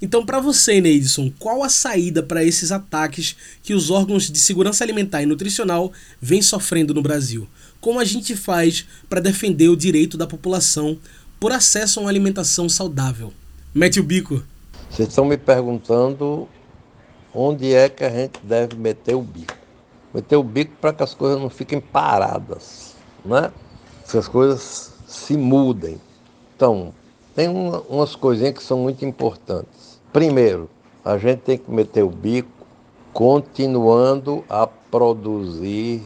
[0.00, 4.82] Então, para você, Neidson, qual a saída para esses ataques que os órgãos de segurança
[4.82, 7.46] alimentar e nutricional vêm sofrendo no Brasil?
[7.80, 10.98] Como a gente faz para defender o direito da população
[11.38, 13.32] por acesso a uma alimentação saudável?
[13.72, 14.42] Mete o bico.
[14.90, 16.48] Vocês estão me perguntando
[17.32, 19.61] onde é que a gente deve meter o bico.
[20.14, 22.94] Meter o bico para que as coisas não fiquem paradas,
[23.24, 23.50] né?
[24.10, 26.00] Que as coisas se mudem.
[26.54, 26.92] Então,
[27.34, 30.00] tem uma, umas coisinhas que são muito importantes.
[30.12, 30.68] Primeiro,
[31.04, 32.50] a gente tem que meter o bico
[33.12, 36.02] continuando a produzir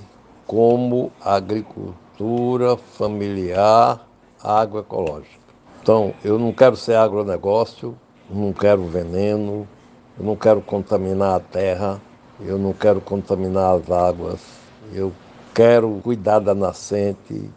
[0.46, 4.06] como agricultura familiar
[4.42, 5.46] agroecológica.
[5.82, 7.96] Então, eu não quero ser agronegócio,
[8.30, 9.68] não quero veneno,
[10.18, 12.00] não quero contaminar a terra,
[12.40, 14.40] eu não quero contaminar as águas,
[14.92, 15.12] eu
[15.54, 17.50] quero cuidar da nascente,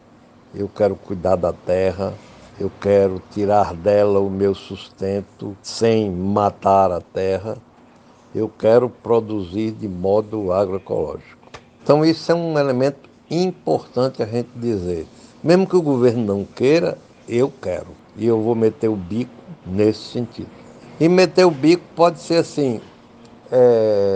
[0.56, 2.14] eu quero cuidar da terra,
[2.60, 7.58] eu quero tirar dela o meu sustento sem matar a terra,
[8.34, 11.40] eu quero produzir de modo agroecológico.
[11.82, 15.08] Então, isso é um elemento importante a gente dizer.
[15.44, 17.88] Mesmo que o governo não queira, eu quero.
[18.16, 19.32] E eu vou meter o bico
[19.66, 20.50] nesse sentido.
[21.00, 22.82] E meter o bico pode ser assim:
[23.52, 24.09] é,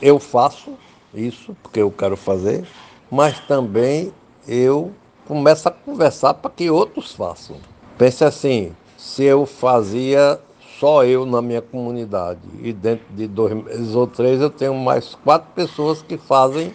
[0.00, 0.72] eu faço
[1.14, 2.66] isso porque eu quero fazer,
[3.10, 4.12] mas também
[4.46, 4.92] eu
[5.26, 7.56] começo a conversar para que outros façam.
[7.98, 10.40] Pense assim: se eu fazia
[10.78, 15.14] só eu na minha comunidade e dentro de dois meses ou três eu tenho mais
[15.14, 16.72] quatro pessoas que fazem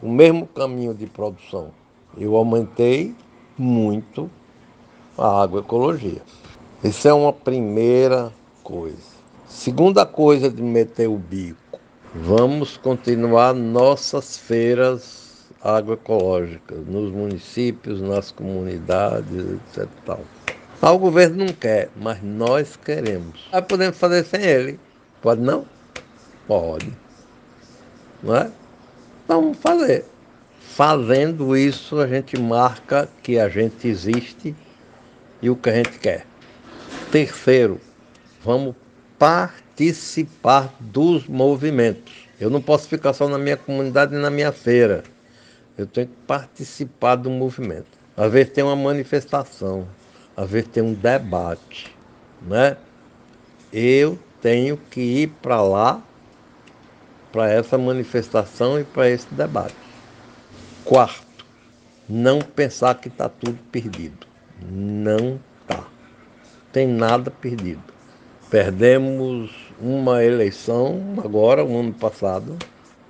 [0.00, 1.70] o mesmo caminho de produção.
[2.16, 3.14] Eu aumentei
[3.58, 4.30] muito
[5.18, 6.22] a agroecologia.
[6.82, 8.96] Isso é uma primeira coisa.
[9.46, 11.59] Segunda coisa de meter o bico.
[12.12, 19.88] Vamos continuar nossas feiras agroecológicas nos municípios, nas comunidades, etc.
[20.04, 20.20] Tal.
[20.82, 23.48] Ah, o governo não quer, mas nós queremos.
[23.52, 24.80] Aí podemos fazer sem ele.
[25.22, 25.64] Pode não?
[26.48, 26.92] Pode.
[28.24, 28.50] Não é?
[29.24, 30.04] Então vamos fazer.
[30.58, 34.52] Fazendo isso, a gente marca que a gente existe
[35.40, 36.26] e o que a gente quer.
[37.12, 37.80] Terceiro,
[38.42, 38.74] vamos
[39.16, 39.59] participar
[40.80, 42.28] dos movimentos.
[42.38, 45.02] Eu não posso ficar só na minha comunidade e na minha feira.
[45.76, 47.98] Eu tenho que participar do movimento.
[48.16, 49.88] Às vezes tem uma manifestação,
[50.36, 51.96] às vezes tem um debate,
[52.42, 52.76] né?
[53.72, 56.02] Eu tenho que ir para lá,
[57.32, 59.74] para essa manifestação e para esse debate.
[60.84, 61.46] Quarto,
[62.08, 64.26] não pensar que está tudo perdido.
[64.70, 65.84] Não está.
[66.72, 67.99] Tem nada perdido.
[68.50, 69.48] Perdemos
[69.80, 72.56] uma eleição agora, um ano passado.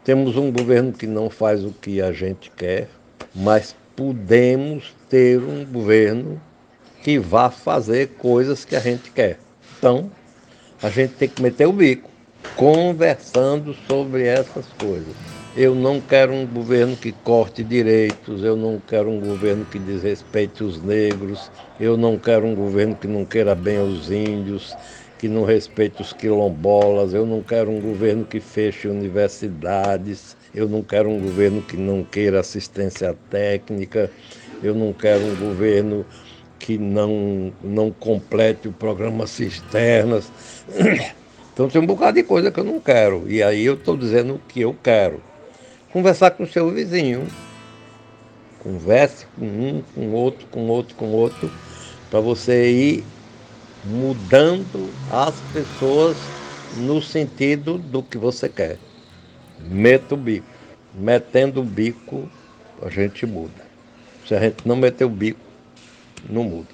[0.05, 2.91] Temos um governo que não faz o que a gente quer,
[3.34, 6.38] mas podemos ter um governo
[7.03, 9.38] que vá fazer coisas que a gente quer.
[9.78, 10.11] Então,
[10.82, 12.11] a gente tem que meter o bico
[12.55, 15.14] conversando sobre essas coisas.
[15.57, 20.62] Eu não quero um governo que corte direitos, eu não quero um governo que desrespeite
[20.62, 24.76] os negros, eu não quero um governo que não queira bem aos índios,
[25.21, 30.83] que não respeite os quilombolas, eu não quero um governo que feche universidades, Eu não
[30.83, 34.11] quero um governo que não queira assistência técnica,
[34.62, 36.07] eu não quero um governo
[36.59, 40.33] que não, não complete o programa Cisternas.
[41.53, 43.25] Então tem um bocado de coisa que eu não quero.
[43.29, 45.21] E aí eu estou dizendo o que eu quero.
[45.93, 47.27] Conversar com o seu vizinho.
[48.61, 51.51] Converse com um, com outro, com outro, com outro,
[52.09, 53.05] para você ir
[53.85, 56.16] mudando as pessoas
[56.76, 58.78] no sentido do que você quer.
[59.61, 60.47] Meta o bico.
[60.95, 62.28] Metendo o bico,
[62.83, 63.70] a gente muda.
[64.26, 65.41] Se a gente não meter o bico,
[66.28, 66.68] não muda.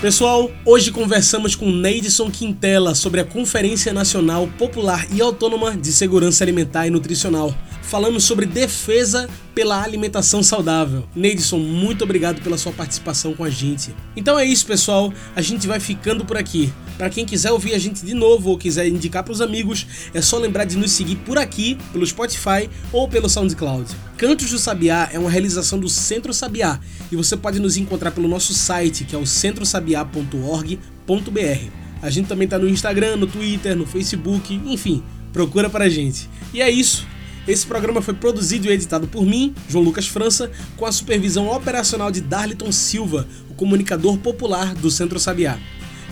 [0.00, 6.44] Pessoal, hoje conversamos com Neidson Quintela sobre a Conferência Nacional Popular e Autônoma de Segurança
[6.44, 7.52] Alimentar e Nutricional.
[7.82, 9.28] Falamos sobre defesa
[9.58, 11.02] pela alimentação saudável.
[11.16, 13.92] Neidson, muito obrigado pela sua participação com a gente.
[14.14, 15.12] Então é isso, pessoal.
[15.34, 16.72] A gente vai ficando por aqui.
[16.96, 19.84] Para quem quiser ouvir a gente de novo ou quiser indicar para os amigos,
[20.14, 23.90] é só lembrar de nos seguir por aqui, pelo Spotify ou pelo SoundCloud.
[24.16, 26.78] Cantos do Sabiá é uma realização do Centro Sabiá
[27.10, 31.70] e você pode nos encontrar pelo nosso site, que é o centrosabiá.org.br.
[32.00, 35.02] A gente também está no Instagram, no Twitter, no Facebook, enfim,
[35.32, 36.30] procura para a gente.
[36.54, 37.04] E é isso.
[37.48, 42.10] Esse programa foi produzido e editado por mim, João Lucas França, com a supervisão operacional
[42.10, 45.58] de Darliton Silva, o comunicador popular do Centro Sabiá.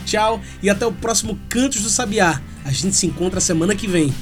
[0.07, 2.41] Tchau e até o próximo Cantos do Sabiá.
[2.64, 4.14] A gente se encontra semana que vem.